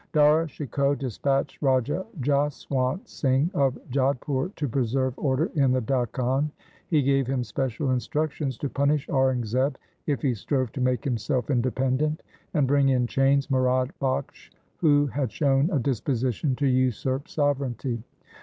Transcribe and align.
Dara 0.13 0.47
Shikoh 0.47 0.95
dispatched 0.95 1.61
Raja 1.61 2.03
Jaswant 2.21 3.07
Singh 3.07 3.51
of 3.53 3.77
Jodhpur 3.91 4.49
to 4.55 4.67
preserve 4.67 5.13
order 5.15 5.51
in 5.53 5.71
the 5.73 5.79
Dakhan. 5.79 6.49
He 6.87 7.03
gave 7.03 7.27
him 7.27 7.43
special 7.43 7.91
instructions 7.91 8.57
to 8.57 8.67
punish 8.67 9.07
Aurangzeb 9.09 9.75
if 10.07 10.23
he 10.23 10.33
strove 10.33 10.71
to 10.71 10.81
make 10.81 11.03
himself 11.05 11.51
independent, 11.51 12.23
and 12.55 12.65
bring 12.65 12.89
in 12.89 13.05
chains 13.05 13.51
Murad 13.51 13.91
Bakhsh 14.01 14.49
who 14.77 15.05
had 15.05 15.31
shown 15.31 15.69
a 15.69 15.77
disposi 15.79 16.33
tion 16.33 16.55
to 16.55 16.65
usurp 16.65 17.27
sovereignty. 17.27 18.01